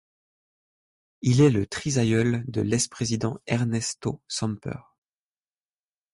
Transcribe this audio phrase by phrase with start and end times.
[1.21, 4.79] Il est le trisaïeul de l'es-Président Ernesto Samper.